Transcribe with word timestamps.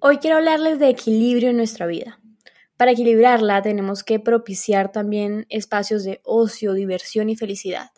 Hoy 0.00 0.18
quiero 0.18 0.36
hablarles 0.36 0.78
de 0.78 0.90
equilibrio 0.90 1.50
en 1.50 1.56
nuestra 1.56 1.86
vida. 1.86 2.20
Para 2.76 2.92
equilibrarla 2.92 3.62
tenemos 3.62 4.04
que 4.04 4.20
propiciar 4.20 4.92
también 4.92 5.44
espacios 5.48 6.04
de 6.04 6.20
ocio, 6.22 6.72
diversión 6.74 7.28
y 7.30 7.36
felicidad. 7.36 7.90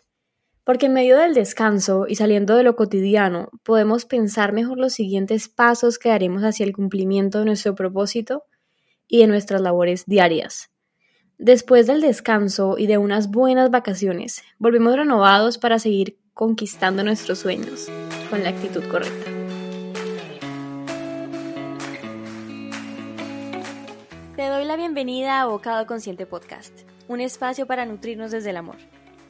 Porque 0.63 0.87
en 0.87 0.93
medio 0.93 1.17
del 1.17 1.35
descanso 1.35 2.05
y 2.07 2.15
saliendo 2.15 2.55
de 2.55 2.63
lo 2.63 2.75
cotidiano, 2.75 3.49
podemos 3.61 4.05
pensar 4.05 4.51
mejor 4.51 4.79
los 4.79 4.93
siguientes 4.93 5.47
pasos 5.47 5.99
que 5.99 6.09
daremos 6.09 6.41
hacia 6.41 6.65
el 6.65 6.73
cumplimiento 6.73 7.39
de 7.39 7.45
nuestro 7.45 7.75
propósito 7.75 8.45
y 9.07 9.19
de 9.19 9.27
nuestras 9.27 9.61
labores 9.61 10.05
diarias. 10.07 10.71
Después 11.37 11.85
del 11.85 12.01
descanso 12.01 12.77
y 12.79 12.87
de 12.87 12.97
unas 12.97 13.29
buenas 13.29 13.69
vacaciones, 13.69 14.41
volvemos 14.57 14.95
renovados 14.95 15.59
para 15.59 15.77
seguir 15.77 16.17
conquistando 16.33 17.03
nuestros 17.03 17.39
sueños 17.39 17.89
con 18.31 18.43
la 18.43 18.49
actitud 18.49 18.83
correcta. 18.89 19.40
Te 24.41 24.49
doy 24.49 24.65
la 24.65 24.75
bienvenida 24.75 25.39
a 25.39 25.45
Bocado 25.45 25.85
Consciente 25.85 26.25
Podcast, 26.25 26.73
un 27.07 27.21
espacio 27.21 27.67
para 27.67 27.85
nutrirnos 27.85 28.31
desde 28.31 28.49
el 28.49 28.57
amor. 28.57 28.77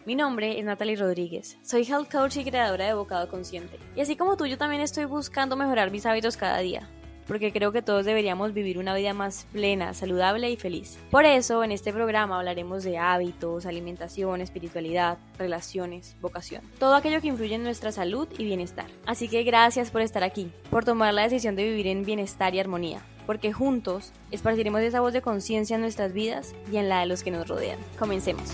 Mi 0.05 0.15
nombre 0.15 0.57
es 0.57 0.63
Natalie 0.63 0.95
Rodríguez, 0.95 1.57
soy 1.63 1.83
health 1.83 2.09
coach 2.09 2.37
y 2.37 2.45
creadora 2.45 2.85
de 2.85 2.93
Bocado 2.93 3.27
Consciente. 3.27 3.77
Y 3.93 3.99
así 3.99 4.15
como 4.15 4.37
tú, 4.37 4.45
yo 4.45 4.57
también 4.57 4.81
estoy 4.81 5.03
buscando 5.03 5.57
mejorar 5.57 5.91
mis 5.91 6.05
hábitos 6.05 6.37
cada 6.37 6.59
día, 6.59 6.87
porque 7.27 7.51
creo 7.51 7.73
que 7.73 7.81
todos 7.81 8.05
deberíamos 8.05 8.53
vivir 8.53 8.77
una 8.77 8.95
vida 8.95 9.13
más 9.13 9.47
plena, 9.51 9.93
saludable 9.93 10.49
y 10.49 10.55
feliz. 10.55 10.97
Por 11.09 11.25
eso, 11.25 11.61
en 11.61 11.73
este 11.73 11.91
programa 11.91 12.37
hablaremos 12.37 12.85
de 12.85 12.97
hábitos, 12.97 13.65
alimentación, 13.65 14.39
espiritualidad, 14.39 15.17
relaciones, 15.37 16.15
vocación, 16.21 16.61
todo 16.79 16.95
aquello 16.95 17.19
que 17.19 17.27
influye 17.27 17.55
en 17.55 17.63
nuestra 17.63 17.91
salud 17.91 18.29
y 18.37 18.45
bienestar. 18.45 18.87
Así 19.05 19.27
que 19.27 19.43
gracias 19.43 19.91
por 19.91 20.03
estar 20.03 20.23
aquí, 20.23 20.53
por 20.69 20.85
tomar 20.85 21.13
la 21.13 21.23
decisión 21.23 21.57
de 21.57 21.65
vivir 21.65 21.87
en 21.87 22.05
bienestar 22.05 22.55
y 22.55 22.61
armonía, 22.61 23.01
porque 23.25 23.53
juntos 23.53 24.11
esparciremos 24.31 24.81
esa 24.81 25.01
voz 25.01 25.13
de 25.13 25.21
conciencia 25.21 25.75
en 25.75 25.81
nuestras 25.81 26.13
vidas 26.13 26.53
y 26.71 26.77
en 26.77 26.89
la 26.89 27.01
de 27.01 27.05
los 27.05 27.23
que 27.23 27.31
nos 27.31 27.47
rodean. 27.47 27.79
Comencemos. 27.97 28.51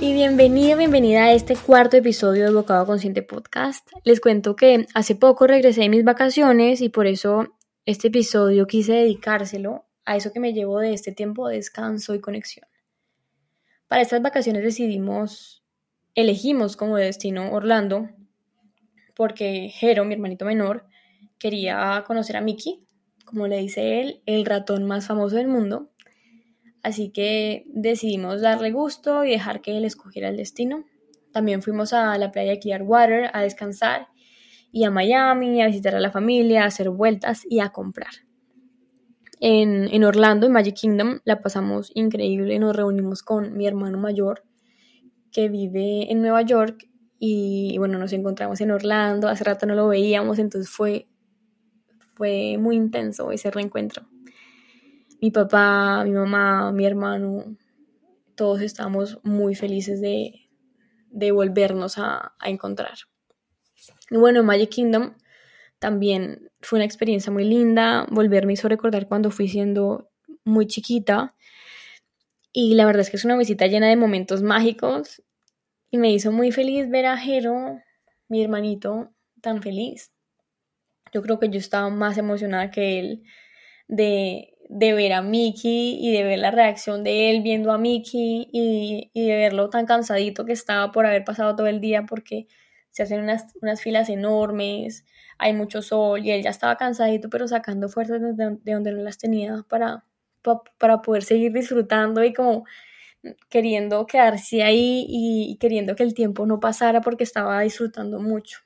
Y 0.00 0.14
bienvenida, 0.14 0.74
bienvenida 0.74 1.26
a 1.26 1.32
este 1.32 1.54
cuarto 1.54 1.96
episodio 1.96 2.44
de 2.44 2.52
Bocado 2.52 2.86
Consciente 2.86 3.22
Podcast. 3.22 3.88
Les 4.02 4.20
cuento 4.20 4.56
que 4.56 4.88
hace 4.94 5.14
poco 5.14 5.46
regresé 5.46 5.82
de 5.82 5.88
mis 5.88 6.02
vacaciones 6.02 6.80
y 6.80 6.88
por 6.88 7.06
eso 7.06 7.54
este 7.86 8.08
episodio 8.08 8.66
quise 8.66 8.94
dedicárselo 8.94 9.84
a 10.04 10.16
eso 10.16 10.32
que 10.32 10.40
me 10.40 10.52
llevo 10.52 10.80
de 10.80 10.92
este 10.92 11.12
tiempo 11.12 11.46
de 11.46 11.56
descanso 11.56 12.16
y 12.16 12.20
conexión. 12.20 12.66
Para 13.86 14.02
estas 14.02 14.22
vacaciones 14.22 14.64
decidimos, 14.64 15.62
elegimos 16.16 16.76
como 16.76 16.96
destino 16.96 17.52
Orlando, 17.52 18.08
porque 19.22 19.68
Jero, 19.72 20.04
mi 20.04 20.14
hermanito 20.14 20.44
menor, 20.44 20.84
quería 21.38 22.02
conocer 22.08 22.36
a 22.36 22.40
Mickey, 22.40 22.84
como 23.24 23.46
le 23.46 23.58
dice 23.58 24.00
él, 24.00 24.20
el 24.26 24.44
ratón 24.44 24.82
más 24.82 25.06
famoso 25.06 25.36
del 25.36 25.46
mundo. 25.46 25.92
Así 26.82 27.10
que 27.10 27.62
decidimos 27.68 28.40
darle 28.40 28.72
gusto 28.72 29.22
y 29.22 29.30
dejar 29.30 29.62
que 29.62 29.76
él 29.76 29.84
escogiera 29.84 30.28
el 30.28 30.36
destino. 30.36 30.86
También 31.30 31.62
fuimos 31.62 31.92
a 31.92 32.18
la 32.18 32.32
playa 32.32 32.50
de 32.50 32.58
Clearwater 32.58 33.30
a 33.32 33.42
descansar 33.42 34.08
y 34.72 34.82
a 34.82 34.90
Miami 34.90 35.62
a 35.62 35.68
visitar 35.68 35.94
a 35.94 36.00
la 36.00 36.10
familia, 36.10 36.64
a 36.64 36.66
hacer 36.66 36.90
vueltas 36.90 37.42
y 37.48 37.60
a 37.60 37.68
comprar. 37.68 38.10
En, 39.38 39.86
en, 39.94 40.02
Orlando, 40.02 40.46
en 40.46 40.52
Magic 40.52 40.74
Kingdom, 40.74 41.20
la 41.22 41.42
pasamos 41.42 41.92
increíble. 41.94 42.58
Nos 42.58 42.74
reunimos 42.74 43.22
con 43.22 43.56
mi 43.56 43.68
hermano 43.68 43.98
mayor 43.98 44.42
que 45.30 45.48
vive 45.48 46.10
en 46.10 46.22
Nueva 46.22 46.42
York 46.42 46.88
y 47.24 47.78
bueno, 47.78 47.98
nos 47.98 48.12
encontramos 48.12 48.60
en 48.60 48.70
Orlando. 48.72 49.28
Hace 49.28 49.44
rato 49.44 49.66
no 49.66 49.74
lo 49.74 49.88
veíamos, 49.88 50.38
entonces 50.38 50.70
fue, 50.70 51.08
fue 52.14 52.56
muy 52.58 52.76
intenso 52.76 53.30
ese 53.30 53.50
reencuentro 53.50 54.06
mi 55.22 55.30
papá, 55.30 56.02
mi 56.04 56.10
mamá, 56.10 56.72
mi 56.72 56.84
hermano, 56.84 57.56
todos 58.34 58.60
estamos 58.60 59.20
muy 59.22 59.54
felices 59.54 60.00
de, 60.00 60.50
volvernos 61.30 61.96
a, 61.96 62.34
encontrar. 62.44 62.94
Y 64.10 64.16
bueno, 64.16 64.42
Magic 64.42 64.70
Kingdom 64.70 65.14
también 65.78 66.50
fue 66.60 66.78
una 66.78 66.86
experiencia 66.86 67.32
muy 67.32 67.44
linda. 67.44 68.04
Volver 68.10 68.46
me 68.46 68.54
hizo 68.54 68.68
recordar 68.68 69.06
cuando 69.06 69.30
fui 69.30 69.46
siendo 69.46 70.10
muy 70.44 70.66
chiquita. 70.66 71.36
Y 72.52 72.74
la 72.74 72.84
verdad 72.84 73.02
es 73.02 73.10
que 73.10 73.16
es 73.16 73.24
una 73.24 73.36
visita 73.36 73.68
llena 73.68 73.88
de 73.88 73.96
momentos 73.96 74.42
mágicos. 74.42 75.22
Y 75.92 75.98
me 75.98 76.10
hizo 76.10 76.32
muy 76.32 76.50
feliz 76.50 76.90
ver 76.90 77.06
a 77.06 77.16
Jero, 77.16 77.80
mi 78.26 78.42
hermanito, 78.42 79.12
tan 79.40 79.62
feliz. 79.62 80.10
Yo 81.12 81.22
creo 81.22 81.38
que 81.38 81.48
yo 81.48 81.58
estaba 81.58 81.88
más 81.90 82.18
emocionada 82.18 82.72
que 82.72 82.98
él 82.98 83.22
de 83.86 84.52
de 84.74 84.94
ver 84.94 85.12
a 85.12 85.20
Mickey 85.20 85.98
y 86.00 86.12
de 86.12 86.24
ver 86.24 86.38
la 86.38 86.50
reacción 86.50 87.04
de 87.04 87.30
él 87.30 87.42
viendo 87.42 87.72
a 87.72 87.78
Mickey 87.78 88.48
y, 88.50 89.10
de 89.14 89.36
verlo 89.36 89.68
tan 89.68 89.84
cansadito 89.84 90.46
que 90.46 90.52
estaba 90.52 90.92
por 90.92 91.04
haber 91.04 91.24
pasado 91.24 91.54
todo 91.54 91.66
el 91.66 91.80
día 91.80 92.06
porque 92.06 92.48
se 92.90 93.02
hacen 93.02 93.20
unas, 93.20 93.82
filas 93.82 94.08
enormes, 94.08 95.04
hay 95.38 95.52
mucho 95.52 95.82
sol 95.82 96.24
y 96.24 96.30
él 96.30 96.42
ya 96.42 96.50
estaba 96.50 96.76
cansadito 96.76 97.28
pero 97.28 97.46
sacando 97.48 97.90
fuerzas 97.90 98.20
de, 98.22 98.58
donde 98.64 98.92
no 98.92 99.02
las 99.02 99.18
tenía 99.18 99.62
para, 99.68 100.06
para 100.78 101.02
poder 101.02 101.22
seguir 101.22 101.52
disfrutando 101.52 102.24
y 102.24 102.32
como 102.32 102.64
queriendo 103.48 104.06
quedarse 104.06 104.62
ahí 104.62 105.06
y, 105.08 105.56
queriendo 105.58 105.94
que 105.96 106.02
el 106.02 106.14
tiempo 106.14 106.46
no 106.46 106.60
pasara 106.60 107.00
porque 107.00 107.24
estaba 107.24 107.60
disfrutando 107.60 108.20
mucho. 108.20 108.60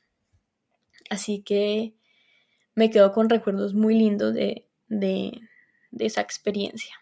Así 1.11 1.43
que 1.43 1.95
me 2.75 2.91
quedo 2.91 3.13
con 3.13 3.29
recuerdos 3.29 3.75
muy 3.75 3.95
lindos 3.97 4.35
de, 4.35 4.67
de 4.89 6.07
esa 6.07 6.21
experiencia. 6.21 6.95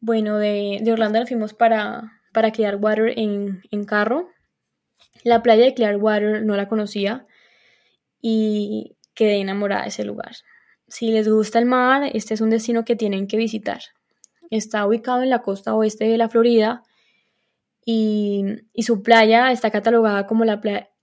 Bueno, 0.00 0.38
de, 0.38 0.80
Orlando 0.92 1.18
nos 1.18 1.28
fuimos 1.28 1.54
para, 1.54 2.20
para 2.32 2.52
Clearwater 2.52 3.18
en, 3.18 3.62
en 3.70 3.84
carro. 3.84 4.28
La 5.24 5.42
playa 5.42 5.64
de 5.64 5.74
Clearwater 5.74 6.44
no 6.44 6.54
la 6.56 6.68
conocía 6.68 7.26
y 8.20 8.96
quedé 9.14 9.40
enamorada 9.40 9.82
de 9.82 9.88
ese 9.88 10.04
lugar. 10.04 10.36
Si 10.86 11.10
les 11.10 11.28
gusta 11.28 11.58
el 11.58 11.66
mar, 11.66 12.10
este 12.14 12.34
es 12.34 12.40
un 12.40 12.50
destino 12.50 12.84
que 12.84 12.96
tienen 12.96 13.26
que 13.26 13.36
visitar. 13.36 13.80
Está 14.50 14.86
ubicado 14.86 15.22
en 15.22 15.30
la 15.30 15.42
costa 15.42 15.74
oeste 15.74 16.04
de 16.04 16.18
la 16.18 16.28
Florida 16.28 16.82
y, 17.84 18.44
y 18.72 18.82
su 18.82 19.02
playa 19.02 19.52
está 19.52 19.70
catalogada 19.70 20.26
como 20.26 20.44
la, 20.44 20.60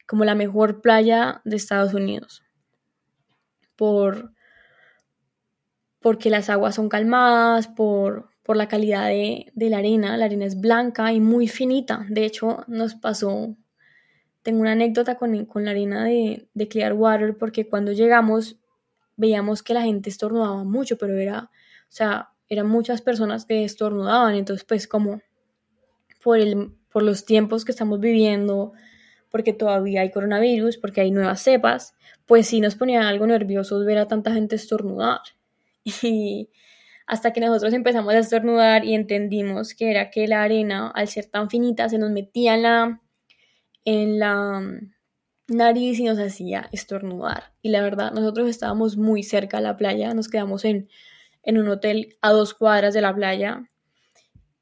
como 0.08 0.26
la 0.26 0.36
mejor 0.36 0.82
playa 0.82 1.42
de 1.46 1.56
Estados 1.56 1.94
Unidos 1.94 2.46
por, 3.76 4.34
porque 6.00 6.30
las 6.30 6.50
aguas 6.50 6.76
son 6.76 6.90
calmadas, 6.90 7.68
por, 7.68 8.30
por 8.44 8.58
la 8.58 8.68
calidad 8.68 9.08
de, 9.08 9.52
la 9.56 9.78
arena. 9.78 10.18
La 10.18 10.26
arena 10.26 10.46
es 10.46 10.60
blanca 10.60 11.12
y 11.14 11.20
muy 11.20 11.48
finita. 11.48 12.06
De 12.10 12.26
hecho, 12.26 12.64
nos 12.68 12.96
pasó, 12.96 13.56
tengo 14.44 14.62
una 14.62 14.74
anécdota 14.74 15.16
con, 15.16 15.48
la 15.54 15.72
arena 15.72 16.06
de, 16.06 16.50
de 16.54 16.68
Clearwater, 16.68 17.38
porque 17.38 17.68
cuando 17.68 17.92
llegamos 17.92 18.60
veíamos 19.18 19.64
que 19.64 19.74
la 19.74 19.84
gente 19.84 20.10
estornudaba 20.10 20.66
mucho, 20.66 20.98
pero 20.98 21.18
era, 21.18 21.44
o 21.44 21.92
sea, 21.92 22.32
eran 22.50 22.68
muchas 22.68 23.02
personas 23.02 23.46
que 23.46 23.64
estornudaban. 23.64 24.36
Entonces, 24.36 24.66
pues 24.66 24.88
como 24.88 25.22
por, 26.24 26.40
el, 26.40 26.72
por 26.92 27.04
los 27.04 27.26
tiempos 27.26 27.66
que 27.66 27.72
estamos 27.72 28.00
viviendo, 28.00 28.74
porque 29.30 29.54
todavía 29.54 30.02
hay 30.02 30.12
coronavirus, 30.12 30.78
porque 30.78 31.02
hay 31.02 31.12
nuevas 31.12 31.42
cepas, 31.42 31.94
pues 32.26 32.48
sí 32.48 32.62
nos 32.62 32.76
ponía 32.76 33.08
algo 33.08 33.28
nerviosos 33.28 33.86
ver 33.86 33.98
a 33.98 34.08
tanta 34.08 34.34
gente 34.34 34.56
estornudar. 34.56 35.20
Y 36.02 36.50
hasta 37.06 37.32
que 37.34 37.40
nosotros 37.40 37.74
empezamos 37.74 38.14
a 38.14 38.20
estornudar 38.20 38.86
y 38.86 38.96
entendimos 38.96 39.76
que 39.76 39.92
era 39.92 40.10
que 40.10 40.28
la 40.28 40.42
arena, 40.42 40.90
al 40.90 41.08
ser 41.08 41.26
tan 41.26 41.50
finita, 41.50 41.88
se 41.90 42.00
nos 42.00 42.10
metía 42.10 42.56
en 42.56 42.64
la, 42.64 43.02
en 43.86 44.20
la 44.20 44.60
mm, 44.60 44.92
nariz 45.50 46.00
y 46.00 46.06
nos 46.06 46.18
hacía 46.18 46.68
estornudar. 46.72 47.54
Y 47.62 47.70
la 47.70 47.82
verdad, 47.82 48.12
nosotros 48.12 48.50
estábamos 48.50 48.98
muy 48.98 49.22
cerca 49.22 49.58
de 49.58 49.64
la 49.64 49.78
playa, 49.78 50.14
nos 50.16 50.28
quedamos 50.28 50.66
en, 50.66 50.90
en 51.46 51.58
un 51.58 51.70
hotel 51.70 52.18
a 52.22 52.32
dos 52.32 52.54
cuadras 52.54 52.94
de 52.94 53.02
la 53.02 53.16
playa 53.16 53.70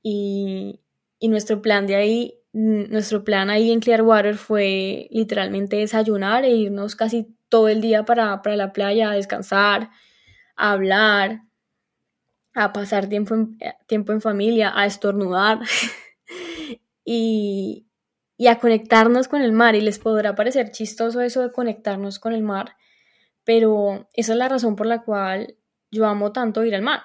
y, 0.01 0.81
y 1.19 1.29
nuestro 1.29 1.61
plan 1.61 1.87
de 1.87 1.95
ahí, 1.95 2.39
nuestro 2.51 3.23
plan 3.23 3.49
ahí 3.49 3.71
en 3.71 3.79
Clearwater 3.79 4.35
fue 4.35 5.07
literalmente 5.09 5.77
desayunar 5.77 6.45
e 6.45 6.51
irnos 6.51 6.95
casi 6.95 7.35
todo 7.49 7.69
el 7.69 7.81
día 7.81 8.05
para, 8.05 8.41
para 8.41 8.55
la 8.55 8.73
playa 8.73 9.09
a 9.09 9.15
descansar 9.15 9.89
a 10.55 10.71
hablar, 10.71 11.43
a 12.53 12.73
pasar 12.73 13.07
tiempo 13.07 13.35
en, 13.35 13.57
tiempo 13.87 14.11
en 14.11 14.21
familia, 14.21 14.71
a 14.75 14.85
estornudar 14.85 15.59
y, 17.05 17.87
y 18.37 18.47
a 18.47 18.59
conectarnos 18.59 19.27
con 19.27 19.41
el 19.41 19.51
mar. 19.51 19.75
Y 19.75 19.81
les 19.81 19.99
podrá 19.99 20.35
parecer 20.35 20.71
chistoso 20.71 21.21
eso 21.21 21.41
de 21.41 21.51
conectarnos 21.51 22.19
con 22.19 22.33
el 22.33 22.43
mar, 22.43 22.75
pero 23.43 24.09
esa 24.13 24.33
es 24.33 24.37
la 24.37 24.49
razón 24.49 24.75
por 24.75 24.87
la 24.87 25.01
cual 25.01 25.55
yo 25.93 26.05
amo 26.05 26.31
tanto 26.31 26.65
ir 26.65 26.75
al 26.75 26.81
mar. 26.81 27.03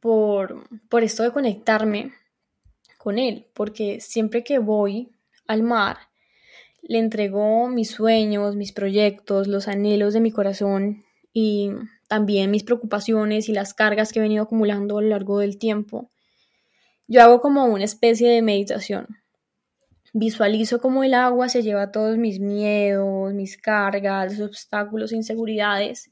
Por, 0.00 0.68
por 0.88 1.02
esto 1.02 1.22
de 1.22 1.32
conectarme 1.32 2.12
con 2.98 3.18
él, 3.18 3.46
porque 3.54 4.00
siempre 4.00 4.44
que 4.44 4.58
voy 4.58 5.10
al 5.46 5.62
mar, 5.62 5.96
le 6.82 6.98
entregó 6.98 7.68
mis 7.68 7.90
sueños, 7.90 8.56
mis 8.56 8.72
proyectos, 8.72 9.46
los 9.46 9.68
anhelos 9.68 10.12
de 10.12 10.20
mi 10.20 10.30
corazón 10.30 11.04
y 11.32 11.70
también 12.08 12.50
mis 12.50 12.64
preocupaciones 12.64 13.48
y 13.48 13.52
las 13.52 13.74
cargas 13.74 14.12
que 14.12 14.18
he 14.18 14.22
venido 14.22 14.44
acumulando 14.44 14.98
a 14.98 15.02
lo 15.02 15.08
largo 15.08 15.38
del 15.38 15.58
tiempo. 15.58 16.10
Yo 17.06 17.22
hago 17.22 17.40
como 17.40 17.64
una 17.66 17.84
especie 17.84 18.28
de 18.28 18.42
meditación. 18.42 19.06
Visualizo 20.12 20.80
cómo 20.80 21.04
el 21.04 21.14
agua 21.14 21.48
se 21.48 21.62
lleva 21.62 21.92
todos 21.92 22.16
mis 22.18 22.40
miedos, 22.40 23.32
mis 23.34 23.56
cargas, 23.56 24.40
obstáculos, 24.40 25.12
inseguridades 25.12 26.10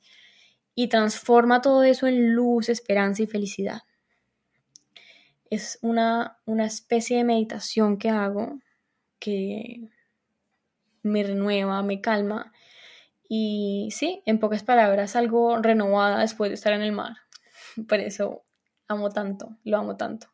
y 0.77 0.87
transforma 0.87 1.63
todo 1.63 1.83
eso 1.83 2.07
en 2.07 2.35
luz, 2.35 2.69
esperanza 2.69 3.25
y 3.25 3.27
felicidad. 3.27 3.83
Es 5.51 5.81
una, 5.83 6.39
una 6.45 6.67
especie 6.67 7.17
de 7.17 7.25
meditación 7.25 7.97
que 7.97 8.11
hago 8.11 8.61
que 9.19 9.89
me 11.03 11.23
renueva, 11.23 11.83
me 11.83 12.01
calma 12.01 12.53
y 13.29 13.89
sí, 13.91 14.23
en 14.27 14.39
pocas 14.39 14.63
palabras, 14.63 15.17
algo 15.17 15.61
renovada 15.61 16.21
después 16.21 16.51
de 16.51 16.55
estar 16.55 16.73
en 16.73 16.83
el 16.83 16.93
mar. 16.93 17.17
Por 17.89 18.01
eso 18.01 18.45
amo 18.87 19.11
tanto, 19.11 19.57
lo 19.65 19.79
amo 19.79 19.97
tanto. 19.97 20.29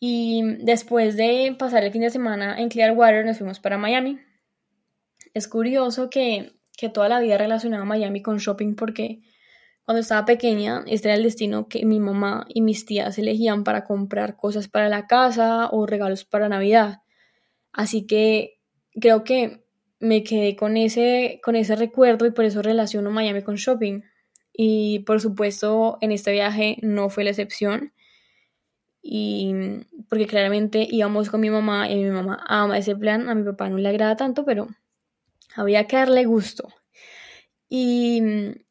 Y 0.00 0.42
después 0.60 1.16
de 1.16 1.54
pasar 1.58 1.84
el 1.84 1.92
fin 1.92 2.00
de 2.00 2.10
semana 2.10 2.58
en 2.58 2.70
Clearwater, 2.70 3.24
nos 3.26 3.36
fuimos 3.36 3.60
para 3.60 3.76
Miami. 3.76 4.18
Es 5.34 5.46
curioso 5.46 6.08
que, 6.08 6.58
que 6.80 6.88
toda 6.88 7.10
la 7.10 7.20
vida 7.20 7.36
relacionaba 7.36 7.84
Miami 7.84 8.22
con 8.22 8.38
shopping 8.38 8.74
porque 8.74 9.20
cuando 9.84 10.00
estaba 10.00 10.24
pequeña, 10.24 10.82
este 10.86 11.08
era 11.08 11.16
el 11.16 11.22
destino 11.22 11.68
que 11.68 11.84
mi 11.84 12.00
mamá 12.00 12.46
y 12.48 12.62
mis 12.62 12.86
tías 12.86 13.18
elegían 13.18 13.64
para 13.64 13.84
comprar 13.84 14.36
cosas 14.36 14.68
para 14.68 14.88
la 14.88 15.06
casa 15.06 15.68
o 15.70 15.86
regalos 15.86 16.24
para 16.24 16.48
Navidad. 16.48 17.02
Así 17.72 18.06
que 18.06 18.60
creo 18.98 19.24
que 19.24 19.62
me 19.98 20.22
quedé 20.24 20.56
con 20.56 20.78
ese, 20.78 21.40
con 21.44 21.54
ese 21.54 21.76
recuerdo 21.76 22.24
y 22.24 22.30
por 22.30 22.46
eso 22.46 22.62
relaciono 22.62 23.10
Miami 23.10 23.42
con 23.42 23.56
shopping. 23.56 24.02
Y 24.54 25.00
por 25.00 25.20
supuesto, 25.20 25.98
en 26.00 26.12
este 26.12 26.32
viaje 26.32 26.78
no 26.80 27.10
fue 27.10 27.24
la 27.24 27.30
excepción. 27.30 27.92
Y 29.02 29.52
porque 30.08 30.26
claramente 30.26 30.86
íbamos 30.90 31.28
con 31.28 31.40
mi 31.40 31.50
mamá 31.50 31.90
y 31.90 31.96
mi 31.96 32.10
mamá 32.10 32.42
ama 32.46 32.78
ese 32.78 32.96
plan, 32.96 33.28
a 33.28 33.34
mi 33.34 33.42
papá 33.42 33.68
no 33.68 33.76
le 33.76 33.88
agrada 33.88 34.16
tanto, 34.16 34.44
pero 34.44 34.68
había 35.54 35.86
que 35.86 35.96
darle 35.96 36.24
gusto. 36.24 36.68
Y, 37.68 38.22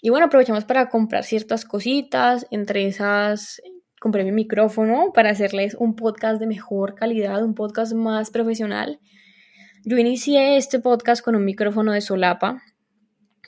y 0.02 0.10
bueno, 0.10 0.26
aprovechamos 0.26 0.66
para 0.66 0.90
comprar 0.90 1.24
ciertas 1.24 1.66
cositas, 1.66 2.46
entre 2.52 2.86
esas 2.86 3.62
compré 4.00 4.24
mi 4.24 4.31
micrófono 4.31 5.12
para 5.14 5.30
hacerles 5.30 5.76
un 5.76 5.96
podcast 5.96 6.40
de 6.40 6.48
mejor 6.48 6.96
calidad, 6.96 7.44
un 7.44 7.54
podcast 7.54 7.94
más 7.94 8.31
profesional. 8.31 9.00
Yo 9.84 9.98
inicié 9.98 10.58
este 10.58 10.80
podcast 10.80 11.24
con 11.24 11.36
un 11.36 11.46
micrófono 11.46 11.92
de 11.92 12.02
solapa 12.02 12.62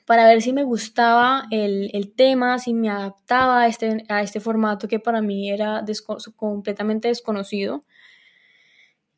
para 0.05 0.27
ver 0.27 0.41
si 0.41 0.51
me 0.51 0.63
gustaba 0.63 1.45
el, 1.51 2.13
tema, 2.15 2.59
si 2.59 2.73
me 2.73 2.89
adaptaba 2.89 3.61
a 3.61 3.67
este, 3.67 4.03
a 4.09 4.21
este 4.21 4.41
formato 4.41 4.87
que 4.87 4.99
para 4.99 5.21
mí 5.21 5.49
era 5.49 5.85
completamente 6.35 7.07
desconocido. 7.07 7.83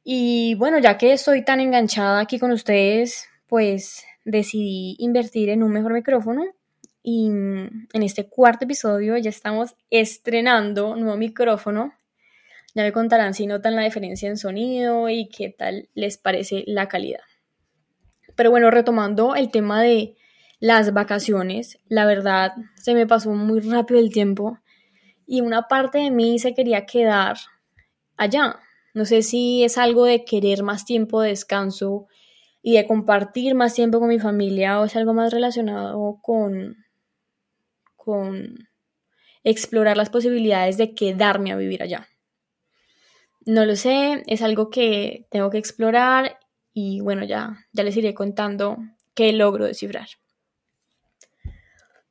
Y 0.03 0.55
bueno, 0.55 0.79
ya 0.79 0.97
que 0.97 1.13
estoy 1.13 1.43
tan 1.43 1.61
enganchada 1.61 2.19
aquí 2.19 2.37
con 2.37 2.51
ustedes, 2.51 3.27
pues 3.47 4.03
decidí 4.25 4.95
invertir 4.99 5.49
en 5.49 5.63
un 5.63 5.71
mejor 5.71 5.93
micrófono 5.93 6.43
y 7.01 7.27
en 7.27 8.03
este 8.03 8.29
cuarto 8.29 8.65
episodio 8.65 9.17
ya 9.17 9.29
estamos 9.29 9.75
estrenando 9.89 10.95
nuevo 10.95 11.17
micrófono 11.17 11.93
ya 12.75 12.83
me 12.83 12.91
contarán 12.91 13.33
si 13.33 13.45
notan 13.45 13.75
la 13.75 13.83
diferencia 13.83 14.27
en 14.27 14.37
sonido 14.37 15.07
y 15.09 15.29
qué 15.29 15.49
tal 15.49 15.89
les 15.93 16.17
parece 16.17 16.63
la 16.65 16.87
calidad. 16.87 17.21
Pero 18.35 18.49
bueno, 18.49 18.71
retomando 18.71 19.35
el 19.35 19.51
tema 19.51 19.81
de 19.81 20.15
las 20.59 20.93
vacaciones, 20.93 21.79
la 21.87 22.05
verdad 22.05 22.53
se 22.75 22.95
me 22.95 23.05
pasó 23.05 23.31
muy 23.31 23.59
rápido 23.59 23.99
el 23.99 24.11
tiempo 24.11 24.57
y 25.27 25.41
una 25.41 25.67
parte 25.67 25.99
de 25.99 26.09
mí 26.09 26.39
se 26.39 26.55
quería 26.55 26.85
quedar 26.85 27.37
allá. 28.17 28.59
No 28.95 29.05
sé 29.05 29.21
si 29.21 29.63
es 29.63 29.77
algo 29.77 30.05
de 30.05 30.25
querer 30.25 30.63
más 30.63 30.83
tiempo 30.85 31.21
de 31.21 31.29
descanso 31.29 32.07
y 32.65 32.77
de 32.77 32.87
compartir 32.87 33.53
más 33.55 33.75
tiempo 33.75 33.99
con 33.99 34.07
mi 34.07 34.19
familia 34.19 34.79
o 34.79 34.85
es 34.85 34.95
algo 34.95 35.13
más 35.13 35.33
relacionado 35.33 36.17
con, 36.21 36.77
con 37.97 38.69
explorar 39.43 39.97
las 39.97 40.09
posibilidades 40.09 40.77
de 40.77 40.95
quedarme 40.95 41.51
a 41.51 41.57
vivir 41.57 41.83
allá. 41.83 42.07
No 43.45 43.65
lo 43.65 43.75
sé, 43.75 44.23
es 44.27 44.41
algo 44.41 44.69
que 44.69 45.27
tengo 45.29 45.49
que 45.49 45.57
explorar 45.57 46.39
y 46.71 47.01
bueno, 47.01 47.25
ya, 47.25 47.57
ya 47.73 47.83
les 47.83 47.97
iré 47.97 48.13
contando 48.13 48.77
qué 49.13 49.33
logro 49.33 49.65
descifrar. 49.65 50.07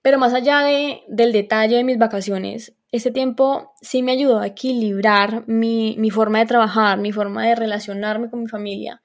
Pero 0.02 0.18
más 0.18 0.34
allá 0.34 0.60
de, 0.60 1.00
del 1.08 1.32
detalle 1.32 1.76
de 1.76 1.84
mis 1.84 1.96
vacaciones, 1.96 2.74
este 2.90 3.10
tiempo 3.10 3.72
sí 3.80 4.02
me 4.02 4.12
ayudó 4.12 4.40
a 4.40 4.48
equilibrar 4.48 5.48
mi, 5.48 5.96
mi 5.98 6.10
forma 6.10 6.40
de 6.40 6.46
trabajar, 6.46 6.98
mi 6.98 7.10
forma 7.10 7.46
de 7.46 7.54
relacionarme 7.54 8.28
con 8.28 8.40
mi 8.42 8.48
familia 8.48 9.01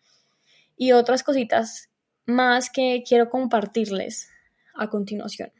y 0.77 0.91
otras 0.93 1.23
cositas 1.23 1.89
más 2.25 2.69
que 2.69 3.03
quiero 3.05 3.29
compartirles 3.29 4.29
a 4.75 4.89
continuación. 4.89 5.51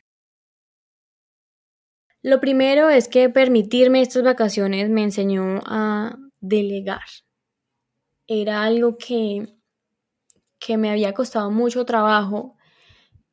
Lo 2.22 2.40
primero 2.40 2.90
es 2.90 3.08
que 3.08 3.30
permitirme 3.30 4.02
estas 4.02 4.24
vacaciones 4.24 4.90
me 4.90 5.04
enseñó 5.04 5.60
a 5.66 6.18
delegar. 6.40 7.02
Era 8.28 8.64
algo 8.64 8.98
que, 8.98 9.48
que 10.60 10.78
me 10.78 10.90
había 10.90 11.14
costado 11.14 11.50
mucho 11.52 11.86
trabajo 11.86 12.58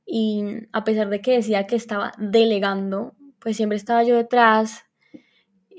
y 0.06 0.44
a 0.72 0.84
pesar 0.84 1.08
de 1.08 1.20
que 1.20 1.32
decía 1.32 1.66
que 1.66 1.76
estaba 1.76 2.12
delegando, 2.19 3.16
pues 3.40 3.56
siempre 3.56 3.76
estaba 3.76 4.04
yo 4.04 4.16
detrás, 4.16 4.84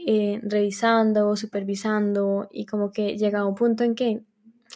eh, 0.07 0.39
revisando, 0.43 1.35
supervisando 1.35 2.49
y 2.51 2.65
como 2.65 2.91
que 2.91 3.17
llegaba 3.17 3.47
un 3.47 3.55
punto 3.55 3.83
en 3.83 3.95
que 3.95 4.23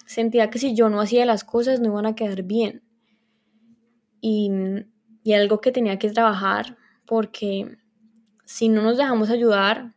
sentía 0.06 0.50
que 0.50 0.60
si 0.60 0.76
yo 0.76 0.90
no 0.90 1.02
hacía 1.02 1.26
las 1.26 1.44
cosas 1.44 1.80
no 1.80 1.88
iban 1.88 2.06
a 2.06 2.16
quedar 2.16 2.44
bien. 2.44 2.84
Y, 4.22 4.52
y 5.24 5.34
algo 5.34 5.62
que 5.62 5.72
tenía 5.72 6.00
que 6.00 6.10
trabajar 6.10 6.78
porque 7.06 7.78
si 8.46 8.70
no 8.70 8.82
nos 8.82 8.98
dejamos 8.98 9.30
ayudar, 9.30 9.96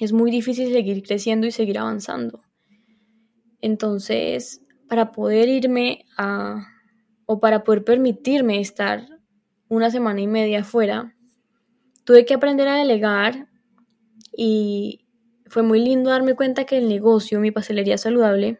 es 0.00 0.12
muy 0.12 0.30
difícil 0.30 0.72
seguir 0.72 1.02
creciendo 1.02 1.46
y 1.46 1.52
seguir 1.52 1.78
avanzando. 1.78 2.42
Entonces, 3.60 4.62
para 4.88 5.12
poder 5.12 5.48
irme 5.48 6.04
a, 6.16 6.66
o 7.26 7.40
para 7.40 7.64
poder 7.64 7.84
permitirme 7.84 8.60
estar 8.60 9.06
una 9.68 9.90
semana 9.90 10.20
y 10.20 10.26
media 10.26 10.60
afuera, 10.60 11.14
tuve 12.04 12.24
que 12.24 12.34
aprender 12.34 12.68
a 12.68 12.76
delegar 12.76 13.48
y 14.36 15.06
fue 15.46 15.62
muy 15.62 15.80
lindo 15.80 16.10
darme 16.10 16.34
cuenta 16.34 16.64
que 16.64 16.78
el 16.78 16.88
negocio, 16.88 17.40
mi 17.40 17.50
pastelería 17.50 17.98
saludable, 17.98 18.58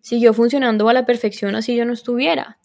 siguió 0.00 0.34
funcionando 0.34 0.88
a 0.88 0.92
la 0.92 1.06
perfección 1.06 1.54
así 1.54 1.76
yo 1.76 1.84
no 1.84 1.92
estuviera. 1.92 2.58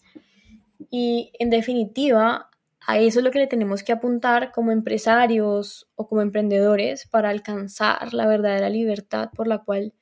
Y 0.90 1.32
en 1.38 1.50
definitiva, 1.50 2.50
a 2.86 2.98
eso 2.98 3.18
es 3.18 3.24
lo 3.24 3.30
que 3.30 3.40
le 3.40 3.46
tenemos 3.46 3.82
que 3.82 3.92
apuntar 3.92 4.52
como 4.52 4.70
empresarios 4.70 5.88
o 5.96 6.06
como 6.08 6.22
emprendedores 6.22 7.06
para 7.08 7.30
alcanzar 7.30 8.14
la 8.14 8.26
verdadera 8.26 8.68
libertad 8.68 9.30
por 9.34 9.48
la 9.48 9.64
cual 9.64 9.92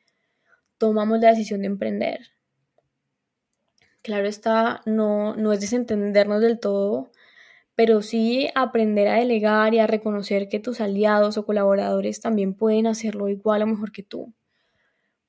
tomamos 0.76 1.20
la 1.20 1.30
decisión 1.30 1.62
de 1.62 1.68
emprender. 1.68 2.20
Claro 4.02 4.28
está, 4.28 4.82
no, 4.84 5.34
no 5.34 5.54
es 5.54 5.60
desentendernos 5.60 6.42
del 6.42 6.60
todo, 6.60 7.10
pero 7.74 8.02
sí 8.02 8.50
aprender 8.54 9.08
a 9.08 9.14
delegar 9.14 9.72
y 9.72 9.78
a 9.78 9.86
reconocer 9.86 10.50
que 10.50 10.60
tus 10.60 10.82
aliados 10.82 11.38
o 11.38 11.46
colaboradores 11.46 12.20
también 12.20 12.54
pueden 12.54 12.86
hacerlo 12.86 13.30
igual 13.30 13.62
o 13.62 13.66
mejor 13.66 13.92
que 13.92 14.02
tú. 14.02 14.34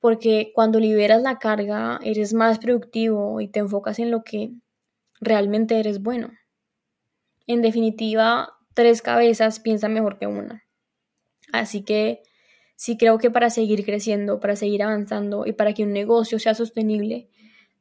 Porque 0.06 0.52
cuando 0.54 0.80
liberas 0.80 1.24
la 1.24 1.40
carga, 1.40 2.00
eres 2.04 2.36
más 2.36 2.60
productivo 2.60 3.42
y 3.42 3.48
te 3.48 3.60
enfocas 3.60 3.98
en 3.98 4.12
lo 4.12 4.24
que 4.24 4.52
realmente 5.20 5.80
eres 5.80 6.00
bueno. 6.04 6.30
En 7.48 7.64
definitiva, 7.64 8.54
tres 8.76 9.02
cabezas 9.02 9.60
piensan 9.60 9.96
mejor 9.96 10.20
que 10.20 10.28
una. 10.28 10.64
Así 11.52 11.82
que 11.82 12.22
sí 12.76 12.98
creo 12.98 13.18
que 13.18 13.32
para 13.32 13.50
seguir 13.50 13.84
creciendo, 13.84 14.40
para 14.40 14.56
seguir 14.56 14.84
avanzando 14.84 15.48
y 15.48 15.54
para 15.54 15.74
que 15.74 15.82
un 15.82 15.92
negocio 15.92 16.38
sea 16.38 16.54
sostenible, 16.54 17.28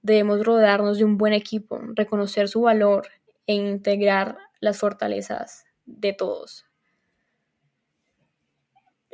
debemos 0.01 0.43
rodearnos 0.47 0.97
de 0.97 1.05
un 1.05 1.19
buen 1.19 1.35
equipo, 1.35 1.79
reconocer 1.95 2.49
su 2.49 2.63
valor 2.63 3.07
e 3.47 3.53
integrar 3.53 4.39
las 4.61 4.79
fortalezas 4.79 5.67
de 5.85 6.15
todos. 6.15 6.65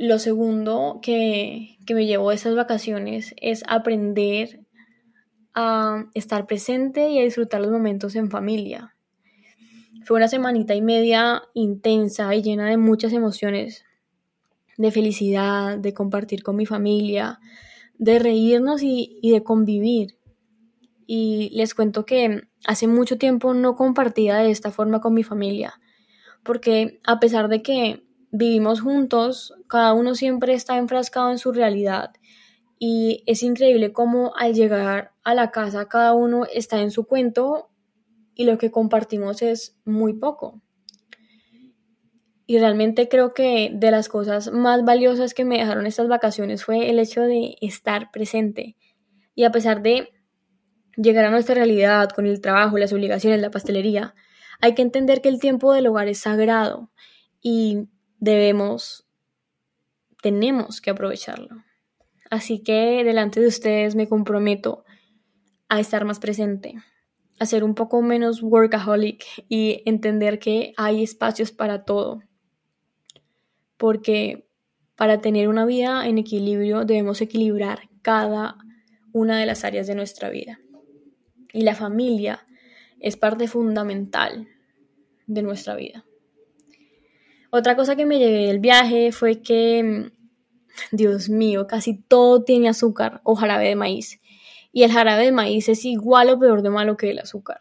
Lo 0.00 0.19
segundo 0.19 0.99
que, 1.02 1.76
que 1.85 1.95
me 1.95 2.07
llevó 2.07 2.30
a 2.30 2.35
esas 2.35 2.54
vacaciones 2.54 3.35
es 3.37 3.62
aprender 3.69 4.64
a 5.52 6.07
estar 6.14 6.47
presente 6.47 7.11
y 7.11 7.19
a 7.19 7.23
disfrutar 7.23 7.61
los 7.61 7.71
momentos 7.71 8.16
en 8.16 8.30
familia. 8.30 8.97
Fue 10.07 10.16
una 10.16 10.26
semanita 10.26 10.75
y 10.75 10.80
media 10.80 11.42
intensa 11.52 12.35
y 12.35 12.40
llena 12.40 12.71
de 12.71 12.78
muchas 12.78 13.12
emociones, 13.12 13.85
de 14.78 14.90
felicidad, 14.90 15.76
de 15.76 15.92
compartir 15.92 16.42
con 16.42 16.57
mi 16.57 16.64
familia, 16.64 17.38
de 17.99 18.21
reírnos 18.21 18.83
y, 18.83 19.21
de 19.23 19.42
convivir. 19.42 20.16
y 21.07 21.50
les 21.52 21.75
cuento 21.75 22.07
que 22.07 22.40
hace 22.64 22.87
mucho 22.87 23.19
tiempo 23.19 23.52
no 23.52 23.75
compartía 23.75 24.38
de 24.38 24.50
esta 24.50 24.71
forma 24.71 25.02
con 25.02 25.12
mi 25.12 25.25
familia, 25.25 25.75
porque 26.42 27.00
a 27.04 27.21
pesar 27.21 27.49
de 27.50 27.61
que 27.61 28.09
vivimos 28.30 28.80
juntos, 28.80 29.54
cada 29.66 29.92
uno 29.92 30.14
siempre 30.14 30.54
está 30.54 30.76
enfrascado 30.76 31.30
en 31.30 31.38
su 31.38 31.52
realidad 31.52 32.12
y 32.78 33.22
es 33.26 33.42
increíble 33.42 33.92
cómo 33.92 34.32
al 34.37 34.54
llegar 34.54 35.12
a 35.22 35.34
la 35.34 35.50
casa 35.50 35.87
cada 35.87 36.14
uno 36.14 36.46
está 36.52 36.80
en 36.80 36.90
su 36.90 37.04
cuento 37.04 37.70
y 38.34 38.44
lo 38.44 38.56
que 38.56 38.70
compartimos 38.70 39.42
es 39.42 39.76
muy 39.84 40.14
poco. 40.14 40.62
Y 42.46 42.58
realmente 42.58 43.08
creo 43.08 43.34
que 43.34 43.70
de 43.72 43.90
las 43.90 44.08
cosas 44.08 44.50
más 44.50 44.84
valiosas 44.84 45.34
que 45.34 45.44
me 45.44 45.58
dejaron 45.58 45.87
estas 45.87 46.08
vacaciones 46.08 46.64
fue 46.64 46.90
el 46.90 46.99
hecho 46.99 47.20
de 47.20 47.56
estar 47.60 48.10
presente. 48.10 48.76
Y 49.34 49.44
a 49.44 49.52
pesar 49.52 49.82
de 49.82 50.08
llegar 50.96 51.26
a 51.26 51.30
nuestra 51.30 51.54
realidad 51.54 52.08
con 52.10 52.26
el 52.26 52.40
trabajo, 52.40 52.78
las 52.78 52.92
obligaciones, 52.92 53.40
la 53.40 53.50
pastelería, 53.50 54.14
hay 54.60 54.75
que 54.75 54.82
entender 54.82 55.20
que 55.20 55.28
el 55.28 55.38
tiempo 55.38 55.72
del 55.72 55.87
hogar 55.87 56.08
es 56.08 56.18
sagrado 56.18 56.90
y 57.40 57.88
debemos, 58.20 59.06
tenemos 60.22 60.80
que 60.80 60.90
aprovecharlo. 60.90 61.64
Así 62.30 62.62
que 62.62 63.02
delante 63.02 63.40
de 63.40 63.48
ustedes 63.48 63.96
me 63.96 64.08
comprometo 64.08 64.84
a 65.68 65.80
estar 65.80 66.04
más 66.04 66.20
presente, 66.20 66.76
a 67.40 67.46
ser 67.46 67.64
un 67.64 67.74
poco 67.74 68.02
menos 68.02 68.42
workaholic 68.42 69.24
y 69.48 69.82
entender 69.86 70.38
que 70.38 70.72
hay 70.76 71.02
espacios 71.02 71.50
para 71.50 71.84
todo. 71.84 72.22
Porque 73.76 74.46
para 74.94 75.20
tener 75.20 75.48
una 75.48 75.64
vida 75.64 76.06
en 76.06 76.18
equilibrio 76.18 76.84
debemos 76.84 77.20
equilibrar 77.20 77.88
cada 78.02 78.58
una 79.12 79.40
de 79.40 79.46
las 79.46 79.64
áreas 79.64 79.86
de 79.86 79.94
nuestra 79.94 80.28
vida. 80.28 80.60
Y 81.52 81.62
la 81.62 81.74
familia 81.74 82.46
es 83.00 83.16
parte 83.16 83.48
fundamental 83.48 84.46
de 85.26 85.42
nuestra 85.42 85.74
vida. 85.74 86.04
Otra 87.50 87.75
cosa 87.75 87.97
que 87.97 88.07
me 88.07 88.19
llevé 88.19 88.47
del 88.47 88.61
viaje 88.61 89.11
fue 89.11 89.42
que, 89.42 89.83
mm, 89.83 90.97
Dios 90.97 91.28
mío, 91.28 91.66
casi 91.66 92.00
todo 92.02 92.45
tiene 92.45 92.69
azúcar 92.69 93.21
o 93.25 93.35
jarabe 93.35 93.69
de 93.69 93.76
maíz. 93.76 94.21
Y 94.73 94.85
el 94.85 94.92
jarabe 94.92 95.25
de 95.25 95.33
maíz 95.33 95.69
es 95.69 95.85
igual 95.85 96.30
o 96.30 96.38
peor 96.38 96.62
de 96.62 96.71
malo 96.71 96.97
que 96.97 97.11
el 97.11 97.19
azúcar. 97.19 97.61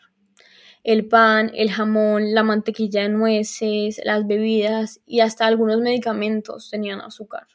El 0.83 1.07
pan, 1.07 1.51
el 1.55 1.71
jamón, 1.71 2.33
la 2.33 2.43
mantequilla 2.43 3.01
de 3.03 3.09
nueces, 3.09 3.99
las 4.05 4.27
bebidas 4.27 5.01
y 5.05 5.21
hasta 5.21 5.47
algunos 5.47 5.79
medicamentos 5.81 6.69
tenían 6.69 7.01
azúcar. 7.01 7.47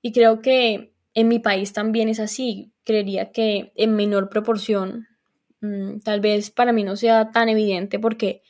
Y 0.00 0.12
creo 0.12 0.40
que 0.40 0.94
en 1.14 1.28
mi 1.28 1.38
país 1.38 1.72
también 1.72 2.08
es 2.08 2.20
así. 2.20 2.72
Creería 2.84 3.32
que 3.32 3.72
en 3.76 3.94
menor 3.96 4.30
proporción. 4.30 5.08
Mm, 5.60 6.00
tal 6.00 6.20
vez 6.20 6.50
para 6.50 6.72
mí 6.72 6.84
no 6.84 6.96
sea 6.96 7.30
tan 7.32 7.48
evidente 7.48 7.98
porque 7.98 8.42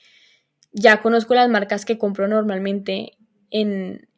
ya 0.74 1.00
conozco 1.00 1.34
las 1.34 1.48
marcas 1.48 1.84
que 1.84 1.96
compro 1.96 2.28
normalmente 2.28 3.16
en, 3.50 4.08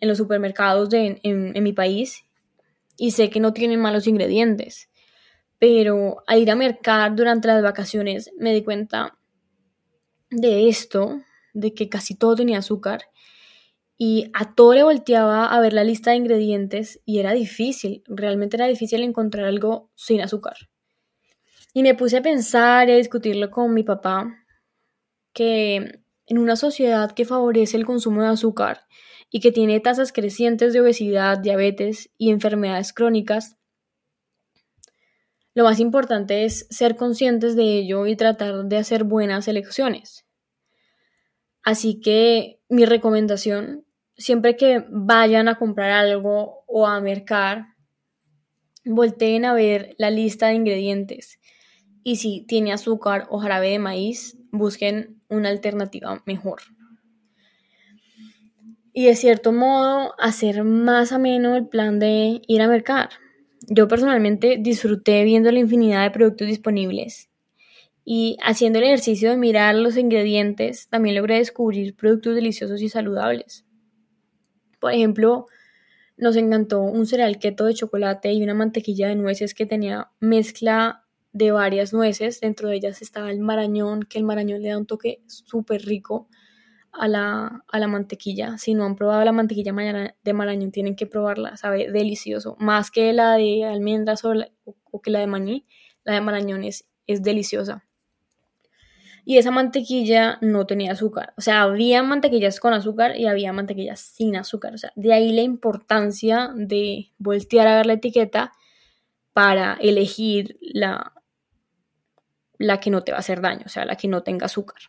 los 0.00 0.16
supermercados 0.16 0.88
de, 0.88 1.20
en, 1.22 1.62
mi 1.62 1.72
país 1.72 2.24
y 2.96 3.10
sé 3.10 3.28
que 3.30 3.40
no 3.40 3.52
tienen 3.52 3.80
malos 3.80 4.06
ingredientes. 4.06 4.88
Pero 5.58 6.22
al 6.26 6.38
ir 6.38 6.50
a 6.50 6.54
mercar 6.54 7.16
durante 7.16 7.48
las 7.48 7.62
vacaciones 7.62 8.30
me 8.38 8.54
di 8.54 8.62
cuenta 8.62 9.18
de 10.30 10.68
esto, 10.68 11.20
de 11.52 11.74
que 11.74 11.88
casi 11.88 12.14
todo 12.14 12.36
tenía 12.36 12.58
azúcar. 12.58 13.02
Y 13.98 14.30
a 14.34 14.54
todo 14.54 14.74
le 14.74 14.84
volteaba 14.84 15.46
a 15.46 15.60
ver 15.60 15.72
la 15.72 15.82
lista 15.82 16.10
de 16.10 16.18
ingredientes 16.18 17.00
y 17.06 17.18
era 17.18 17.32
difícil, 17.32 18.04
realmente 18.06 18.56
era 18.56 18.66
difícil 18.66 19.02
encontrar 19.02 19.46
algo 19.46 19.90
sin 19.96 20.20
azúcar. 20.20 20.56
Y 21.72 21.82
me 21.82 21.94
puse 21.94 22.18
a 22.18 22.22
pensar 22.22 22.88
y 22.88 22.92
a 22.92 22.96
discutirlo 22.96 23.50
con 23.50 23.74
mi 23.74 23.82
papá 23.82 24.45
que 25.36 26.00
en 26.26 26.38
una 26.38 26.56
sociedad 26.56 27.12
que 27.12 27.26
favorece 27.26 27.76
el 27.76 27.84
consumo 27.84 28.22
de 28.22 28.28
azúcar 28.28 28.86
y 29.30 29.40
que 29.40 29.52
tiene 29.52 29.80
tasas 29.80 30.10
crecientes 30.10 30.72
de 30.72 30.80
obesidad, 30.80 31.36
diabetes 31.38 32.10
y 32.16 32.30
enfermedades 32.30 32.94
crónicas, 32.94 33.58
lo 35.52 35.64
más 35.64 35.78
importante 35.78 36.46
es 36.46 36.66
ser 36.70 36.96
conscientes 36.96 37.54
de 37.54 37.64
ello 37.64 38.06
y 38.06 38.16
tratar 38.16 38.64
de 38.64 38.78
hacer 38.78 39.04
buenas 39.04 39.46
elecciones. 39.46 40.24
Así 41.62 42.00
que 42.00 42.62
mi 42.70 42.86
recomendación, 42.86 43.84
siempre 44.16 44.56
que 44.56 44.86
vayan 44.88 45.48
a 45.48 45.58
comprar 45.58 45.90
algo 45.90 46.64
o 46.66 46.86
a 46.86 46.98
mercar, 47.02 47.74
volteen 48.86 49.44
a 49.44 49.52
ver 49.52 49.94
la 49.98 50.10
lista 50.10 50.46
de 50.46 50.54
ingredientes 50.54 51.40
y 52.02 52.16
si 52.16 52.46
tiene 52.46 52.72
azúcar 52.72 53.26
o 53.30 53.38
jarabe 53.38 53.70
de 53.70 53.78
maíz, 53.80 54.38
busquen 54.52 55.15
una 55.28 55.48
alternativa 55.48 56.22
mejor. 56.26 56.62
Y 58.92 59.06
de 59.06 59.16
cierto 59.16 59.52
modo, 59.52 60.14
hacer 60.18 60.64
más 60.64 61.12
ameno 61.12 61.54
el 61.54 61.68
plan 61.68 61.98
de 61.98 62.40
ir 62.46 62.62
a 62.62 62.68
mercar. 62.68 63.10
Yo 63.68 63.88
personalmente 63.88 64.56
disfruté 64.58 65.24
viendo 65.24 65.50
la 65.52 65.58
infinidad 65.58 66.02
de 66.02 66.10
productos 66.10 66.46
disponibles 66.46 67.28
y 68.08 68.36
haciendo 68.40 68.78
el 68.78 68.84
ejercicio 68.84 69.30
de 69.30 69.36
mirar 69.36 69.74
los 69.74 69.96
ingredientes, 69.96 70.88
también 70.88 71.16
logré 71.16 71.38
descubrir 71.38 71.96
productos 71.96 72.36
deliciosos 72.36 72.80
y 72.80 72.88
saludables. 72.88 73.66
Por 74.78 74.92
ejemplo, 74.92 75.46
nos 76.16 76.36
encantó 76.36 76.82
un 76.82 77.04
cereal 77.06 77.40
keto 77.40 77.64
de 77.64 77.74
chocolate 77.74 78.32
y 78.32 78.44
una 78.44 78.54
mantequilla 78.54 79.08
de 79.08 79.16
nueces 79.16 79.54
que 79.54 79.66
tenía 79.66 80.12
mezcla 80.20 81.05
de 81.36 81.52
varias 81.52 81.92
nueces. 81.92 82.40
Dentro 82.40 82.68
de 82.68 82.76
ellas 82.76 83.02
estaba 83.02 83.30
el 83.30 83.40
marañón, 83.40 84.04
que 84.04 84.18
el 84.18 84.24
marañón 84.24 84.62
le 84.62 84.70
da 84.70 84.78
un 84.78 84.86
toque 84.86 85.22
súper 85.26 85.82
rico 85.82 86.28
a 86.92 87.08
la, 87.08 87.62
a 87.68 87.78
la, 87.78 87.88
mantequilla. 87.88 88.56
Si 88.56 88.72
no 88.72 88.86
han 88.86 88.96
probado 88.96 89.22
la 89.22 89.32
mantequilla 89.32 89.72
de 90.24 90.32
marañón, 90.32 90.72
tienen 90.72 90.96
que 90.96 91.06
probarla, 91.06 91.56
sabe 91.58 91.92
delicioso. 91.92 92.56
Más 92.58 92.90
que 92.90 93.12
la 93.12 93.34
de 93.34 93.64
almendras 93.64 94.24
o, 94.24 94.32
o 94.64 95.02
que 95.02 95.10
la 95.10 95.18
de 95.18 95.26
maní, 95.26 95.66
la 96.04 96.14
de 96.14 96.22
marañón 96.22 96.64
es, 96.64 96.88
es 97.06 97.22
deliciosa. 97.22 97.84
Y 99.26 99.36
esa 99.36 99.50
mantequilla 99.50 100.38
no 100.40 100.66
tenía 100.66 100.92
azúcar. 100.92 101.34
O 101.36 101.42
sea, 101.42 101.62
había 101.62 102.02
mantequillas 102.02 102.60
con 102.60 102.72
azúcar 102.72 103.18
y 103.18 103.26
había 103.26 103.52
mantequillas 103.52 104.00
sin 104.00 104.36
azúcar. 104.36 104.72
O 104.72 104.78
sea, 104.78 104.92
de 104.96 105.12
ahí 105.12 105.32
la 105.32 105.42
importancia 105.42 106.50
de 106.54 107.12
voltear 107.18 107.66
a 107.66 107.76
ver 107.76 107.86
la 107.86 107.94
etiqueta 107.94 108.52
para 109.34 109.74
elegir 109.74 110.58
la, 110.62 111.12
la 112.58 112.80
que 112.80 112.90
no 112.90 113.02
te 113.02 113.12
va 113.12 113.18
a 113.18 113.20
hacer 113.20 113.40
daño, 113.40 113.62
o 113.66 113.68
sea, 113.68 113.84
la 113.84 113.96
que 113.96 114.08
no 114.08 114.22
tenga 114.22 114.46
azúcar. 114.46 114.80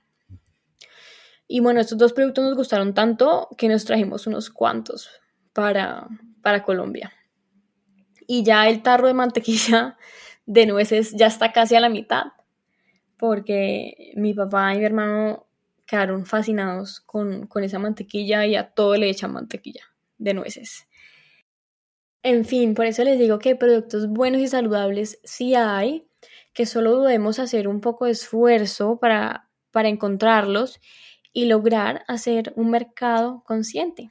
Y 1.47 1.61
bueno, 1.61 1.79
estos 1.79 1.97
dos 1.97 2.13
productos 2.13 2.43
nos 2.43 2.55
gustaron 2.55 2.93
tanto 2.93 3.49
que 3.57 3.69
nos 3.69 3.85
trajimos 3.85 4.27
unos 4.27 4.49
cuantos 4.49 5.09
para, 5.53 6.07
para 6.41 6.63
Colombia. 6.63 7.13
Y 8.27 8.43
ya 8.43 8.67
el 8.67 8.81
tarro 8.83 9.07
de 9.07 9.13
mantequilla 9.13 9.97
de 10.45 10.65
nueces 10.65 11.13
ya 11.15 11.27
está 11.27 11.53
casi 11.53 11.75
a 11.75 11.79
la 11.79 11.89
mitad, 11.89 12.25
porque 13.17 14.11
mi 14.15 14.33
papá 14.33 14.75
y 14.75 14.79
mi 14.79 14.85
hermano 14.85 15.47
quedaron 15.85 16.25
fascinados 16.25 16.99
con, 16.99 17.47
con 17.47 17.63
esa 17.63 17.79
mantequilla 17.79 18.45
y 18.45 18.55
a 18.55 18.69
todo 18.71 18.95
le 18.95 19.09
echan 19.09 19.31
mantequilla 19.31 19.85
de 20.17 20.33
nueces. 20.33 20.87
En 22.23 22.43
fin, 22.43 22.73
por 22.73 22.85
eso 22.85 23.05
les 23.05 23.17
digo 23.17 23.39
que 23.39 23.55
productos 23.55 24.09
buenos 24.09 24.41
y 24.41 24.47
saludables 24.47 25.19
sí 25.23 25.55
hay, 25.55 26.07
que 26.57 26.65
solo 26.65 27.03
debemos 27.03 27.37
hacer 27.37 27.67
un 27.67 27.81
poco 27.81 28.05
de 28.05 28.13
esfuerzo 28.13 28.97
para, 28.99 29.47
para 29.69 29.89
encontrarlos 29.89 30.81
y 31.31 31.45
lograr 31.45 32.03
hacer 32.07 32.51
un 32.55 32.71
mercado 32.71 33.43
consciente. 33.45 34.09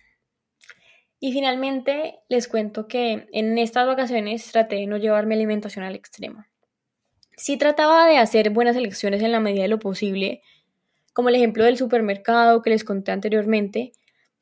Y 1.19 1.33
finalmente 1.33 2.21
les 2.29 2.47
cuento 2.47 2.87
que 2.87 3.27
en 3.33 3.59
estas 3.59 3.89
vacaciones 3.89 4.49
traté 4.53 4.77
de 4.77 4.87
no 4.87 4.97
llevar 4.97 5.27
mi 5.27 5.35
alimentación 5.35 5.85
al 5.85 5.97
extremo. 5.97 6.45
Sí 7.37 7.57
trataba 7.57 8.07
de 8.07 8.19
hacer 8.19 8.51
buenas 8.51 8.77
elecciones 8.77 9.23
en 9.23 9.33
la 9.33 9.41
medida 9.41 9.63
de 9.63 9.69
lo 9.69 9.81
posible, 9.81 10.41
como 11.13 11.31
el 11.31 11.35
ejemplo 11.35 11.65
del 11.65 11.77
supermercado 11.77 12.63
que 12.63 12.71
les 12.71 12.85
conté 12.85 13.11
anteriormente, 13.11 13.91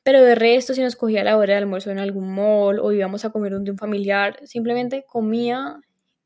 pero 0.03 0.21
de 0.21 0.35
resto 0.35 0.75
si 0.75 0.83
nos 0.83 0.95
cogía 0.95 1.23
la 1.23 1.37
hora 1.37 1.53
de 1.55 1.61
almuerzo 1.61 1.89
en 1.89 1.97
algún 1.97 2.35
mall 2.35 2.79
o 2.79 2.91
íbamos 2.91 3.25
a 3.25 3.31
comer 3.31 3.53
donde 3.53 3.71
un 3.71 3.79
familiar, 3.79 4.37
simplemente 4.45 5.05
comía 5.07 5.79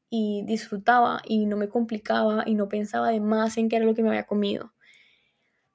y 0.09 0.43
disfrutaba 0.45 1.21
y 1.25 1.45
no 1.45 1.57
me 1.57 1.69
complicaba 1.69 2.43
y 2.45 2.55
no 2.55 2.67
pensaba 2.67 3.09
de 3.09 3.19
más 3.19 3.57
en 3.57 3.69
qué 3.69 3.77
era 3.77 3.85
lo 3.85 3.93
que 3.93 4.03
me 4.03 4.09
había 4.09 4.25
comido. 4.25 4.73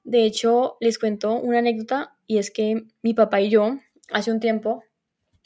De 0.03 0.23
hecho, 0.23 0.77
les 0.79 0.99
cuento 0.99 1.33
una 1.33 1.59
anécdota 1.59 2.15
y 2.27 2.37
es 2.37 2.51
que 2.51 2.83
mi 3.01 3.13
papá 3.13 3.41
y 3.41 3.49
yo 3.49 3.79
hace 4.11 4.31
un 4.31 4.39
tiempo 4.39 4.83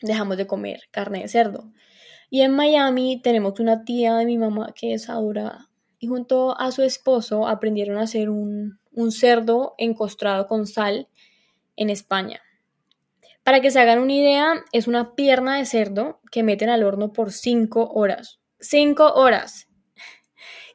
dejamos 0.01 0.37
de 0.37 0.47
comer 0.47 0.81
carne 0.91 1.21
de 1.21 1.27
cerdo. 1.27 1.71
Y 2.29 2.41
en 2.41 2.55
Miami 2.55 3.21
tenemos 3.21 3.59
una 3.59 3.83
tía 3.85 4.15
de 4.15 4.25
mi 4.25 4.37
mamá 4.37 4.73
que 4.75 4.93
es 4.93 5.09
adorada. 5.09 5.69
Y 5.99 6.07
junto 6.07 6.59
a 6.59 6.71
su 6.71 6.83
esposo 6.83 7.47
aprendieron 7.47 7.97
a 7.97 8.03
hacer 8.03 8.29
un, 8.29 8.79
un 8.91 9.11
cerdo 9.11 9.75
encostrado 9.77 10.47
con 10.47 10.67
sal 10.67 11.07
en 11.75 11.89
España. 11.89 12.41
Para 13.43 13.61
que 13.61 13.71
se 13.71 13.79
hagan 13.79 13.99
una 13.99 14.13
idea, 14.13 14.53
es 14.71 14.87
una 14.87 15.15
pierna 15.15 15.57
de 15.57 15.65
cerdo 15.65 16.19
que 16.31 16.43
meten 16.43 16.69
al 16.69 16.83
horno 16.83 17.13
por 17.13 17.31
5 17.31 17.91
horas. 17.93 18.38
Cinco 18.59 19.13
horas. 19.13 19.67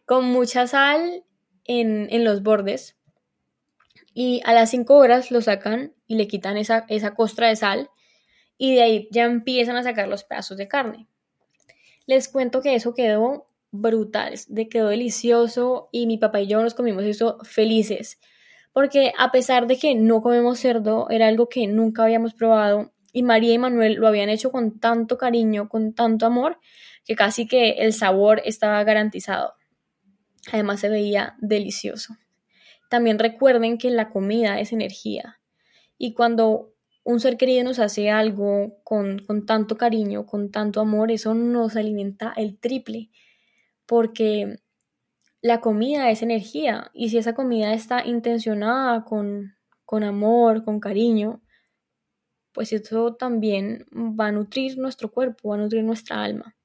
con 0.07 0.25
mucha 0.26 0.67
sal 0.67 1.25
en, 1.64 2.09
en 2.11 2.25
los 2.25 2.43
bordes 2.43 2.97
y 4.14 4.41
a 4.45 4.55
las 4.55 4.71
5 4.71 4.95
horas 4.95 5.31
lo 5.31 5.41
sacan 5.41 5.93
y 6.07 6.14
le 6.14 6.29
quitan 6.29 6.57
esa, 6.57 6.87
esa 6.88 7.14
costra 7.14 7.49
de 7.49 7.57
sal 7.57 7.91
y 8.57 8.75
de 8.76 8.83
ahí 8.83 9.09
ya 9.11 9.25
empiezan 9.25 9.76
a 9.76 9.83
sacar 9.83 10.09
los 10.09 10.23
pedazos 10.25 10.57
de 10.57 10.69
carne. 10.69 11.09
Les 12.07 12.29
cuento 12.29 12.62
que 12.62 12.76
eso 12.76 12.95
quedó 12.95 13.49
brutal, 13.73 14.35
de 14.49 14.69
quedó 14.69 14.88
delicioso 14.88 15.88
y 15.91 16.07
mi 16.07 16.17
papá 16.17 16.41
y 16.41 16.47
yo 16.47 16.62
nos 16.62 16.75
comimos 16.75 17.03
eso 17.03 17.38
felices, 17.43 18.21
porque 18.73 19.12
a 19.19 19.33
pesar 19.33 19.67
de 19.67 19.79
que 19.79 19.97
no 19.97 20.23
comemos 20.23 20.61
cerdo, 20.61 21.09
era 21.11 21.26
algo 21.26 21.49
que 21.49 21.67
nunca 21.67 22.05
habíamos 22.05 22.35
probado 22.35 22.93
y 23.12 23.25
María 23.25 23.55
y 23.55 23.59
Manuel 23.59 23.95
lo 23.95 24.07
habían 24.07 24.29
hecho 24.29 24.53
con 24.53 24.79
tanto 24.79 25.19
cariño, 25.19 25.69
con 25.69 25.93
tanto 25.95 26.26
amor, 26.26 26.61
que 27.04 27.16
casi 27.16 27.46
que 27.46 27.70
el 27.70 27.92
sabor 27.92 28.40
estaba 28.44 28.82
garantizado. 28.84 29.54
Además 30.52 30.80
se 30.80 30.88
veía 30.88 31.37
delicioso. 31.40 32.16
También 32.90 33.18
recuerden 33.18 33.78
que 33.78 33.90
la 33.90 34.11
comida 34.11 34.61
es 34.61 34.73
energía 34.73 35.40
y 35.99 36.14
cuando 36.14 36.75
un 37.04 37.20
ser 37.20 37.37
querido 37.37 37.64
nos 37.64 37.78
hace 37.78 38.11
algo 38.11 38.78
con, 38.82 39.18
con 39.20 39.46
tanto 39.46 39.76
cariño, 39.76 40.26
con 40.26 40.50
tanto 40.50 40.80
amor, 40.80 41.11
eso 41.11 41.34
nos 41.34 41.76
alimenta 41.76 42.32
el 42.37 42.58
triple, 42.58 43.11
porque 43.87 44.56
la 45.42 45.61
comida 45.61 46.11
es 46.11 46.23
energía 46.23 46.90
y 46.94 47.11
si 47.11 47.18
esa 47.18 47.34
comida 47.34 47.75
está 47.75 48.06
intencionada 48.06 49.04
con, 49.04 49.54
con 49.84 50.02
amor, 50.02 50.64
con 50.64 50.80
cariño, 50.80 51.42
pues 52.52 52.73
eso 52.73 53.14
también 53.14 53.84
va 53.92 54.28
a 54.28 54.32
nutrir 54.32 54.78
nuestro 54.78 55.11
cuerpo, 55.11 55.50
va 55.50 55.56
a 55.56 55.58
nutrir 55.58 55.84
nuestra 55.84 56.23
alma. 56.23 56.56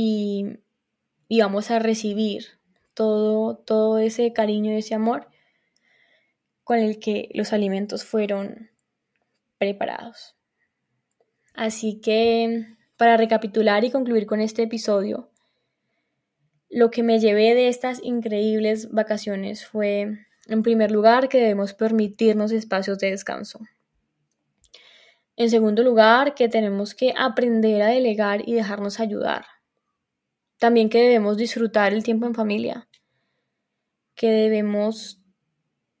Y, 0.00 1.40
vamos 1.40 1.72
a 1.72 1.80
recibir 1.80 2.44
todo, 2.94 3.56
todo 3.56 3.98
ese 3.98 4.32
cariño 4.32 4.72
y 4.72 4.76
ese 4.76 4.94
amor 4.94 5.26
con 6.62 6.78
el 6.78 7.00
que 7.00 7.28
los 7.34 7.52
alimentos 7.52 8.04
fueron 8.04 8.70
preparados. 9.58 10.36
Así 11.52 12.00
que, 12.00 12.76
para 12.96 13.16
recapitular 13.16 13.84
y 13.84 13.90
concluir 13.90 14.26
con 14.26 14.40
este 14.40 14.62
episodio, 14.62 15.32
lo 16.70 16.92
que 16.92 17.02
me 17.02 17.18
llevé 17.18 17.56
de 17.56 17.66
estas 17.66 18.00
increíbles 18.04 18.92
vacaciones 18.92 19.66
fue, 19.66 20.26
en 20.46 20.62
primer 20.62 20.92
lugar, 20.92 21.28
que 21.28 21.38
debemos 21.38 21.74
permitirnos 21.74 22.52
espacios 22.52 23.00
de 23.00 23.10
descanso. 23.10 23.58
En 25.34 25.50
segundo 25.50 25.82
lugar, 25.82 26.34
que 26.34 26.48
tenemos 26.48 26.94
que 26.94 27.14
aprender 27.18 27.82
a 27.82 27.88
delegar 27.88 28.48
y 28.48 28.54
dejarnos 28.54 29.00
ayudar. 29.00 29.57
También 30.58 30.88
que 30.88 31.00
debemos 31.00 31.36
disfrutar 31.36 31.92
el 31.92 32.02
tiempo 32.02 32.26
en 32.26 32.34
familia, 32.34 32.88
que 34.14 34.30
debemos 34.30 35.20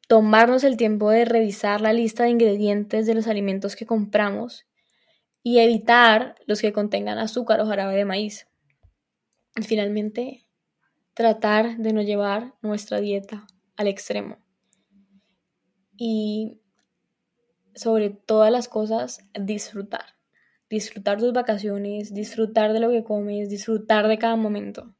tomarnos 0.08 0.64
el 0.64 0.76
tiempo 0.76 1.10
de 1.10 1.24
revisar 1.24 1.80
la 1.80 1.92
lista 1.92 2.24
de 2.24 2.30
ingredientes 2.30 3.06
de 3.06 3.14
los 3.14 3.28
alimentos 3.28 3.76
que 3.76 3.86
compramos 3.86 4.66
y 5.42 5.60
evitar 5.60 6.34
los 6.46 6.60
que 6.60 6.72
contengan 6.72 7.18
azúcar 7.18 7.60
o 7.60 7.66
jarabe 7.66 7.94
de 7.94 8.04
maíz. 8.04 8.48
Y 9.56 9.62
finalmente, 9.62 10.46
tratar 11.14 11.76
de 11.76 11.92
no 11.92 12.02
llevar 12.02 12.54
nuestra 12.62 13.00
dieta 13.00 13.46
al 13.76 13.86
extremo. 13.86 14.38
Y 15.96 16.60
sobre 17.74 18.10
todas 18.10 18.50
las 18.50 18.68
cosas, 18.68 19.20
disfrutar. 19.34 20.17
Disfrutar 20.70 21.18
tus 21.18 21.32
vacaciones, 21.32 22.12
disfrutar 22.12 22.72
de 22.72 22.80
lo 22.80 22.90
que 22.90 23.04
comes, 23.04 23.48
disfrutar 23.48 24.08
de 24.08 24.18
cada 24.18 24.36
momento. 24.36 24.94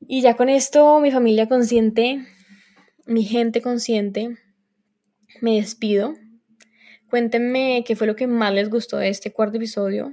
Y 0.00 0.20
ya 0.22 0.36
con 0.36 0.48
esto, 0.48 1.00
mi 1.00 1.10
familia 1.10 1.48
consciente 1.48 2.26
mi 3.08 3.24
gente 3.24 3.62
consciente, 3.62 4.36
me 5.40 5.56
despido. 5.56 6.14
Cuéntenme 7.10 7.82
qué 7.86 7.96
fue 7.96 8.06
lo 8.06 8.16
que 8.16 8.26
más 8.26 8.52
les 8.52 8.68
gustó 8.68 8.98
de 8.98 9.08
este 9.08 9.32
cuarto 9.32 9.56
episodio. 9.56 10.12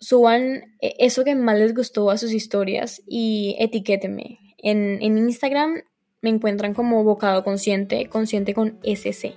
Suban 0.00 0.62
eh, 0.80 0.94
eso 0.98 1.24
que 1.24 1.34
más 1.34 1.58
les 1.58 1.74
gustó 1.74 2.10
a 2.10 2.16
sus 2.16 2.32
historias 2.32 3.02
y 3.06 3.54
etiquétenme. 3.58 4.38
En, 4.56 4.98
en 5.02 5.18
Instagram 5.18 5.82
me 6.22 6.30
encuentran 6.30 6.72
como 6.72 7.04
Bocado 7.04 7.44
Consciente, 7.44 8.08
consciente 8.08 8.54
con 8.54 8.80
SC. 8.82 9.34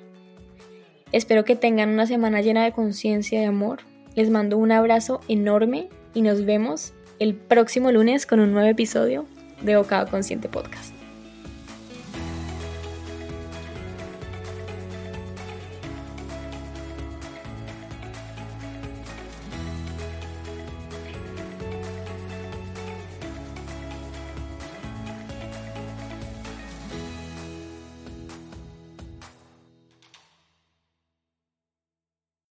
Espero 1.11 1.43
que 1.43 1.55
tengan 1.55 1.89
una 1.89 2.05
semana 2.05 2.41
llena 2.41 2.63
de 2.63 2.71
conciencia 2.71 3.41
y 3.41 3.45
amor. 3.45 3.79
Les 4.15 4.29
mando 4.29 4.57
un 4.57 4.71
abrazo 4.71 5.21
enorme 5.27 5.89
y 6.13 6.21
nos 6.21 6.45
vemos 6.45 6.93
el 7.19 7.35
próximo 7.35 7.91
lunes 7.91 8.25
con 8.25 8.39
un 8.39 8.51
nuevo 8.51 8.67
episodio 8.67 9.25
de 9.61 9.77
Bocado 9.77 10.09
Consciente 10.09 10.49
Podcast. 10.49 10.90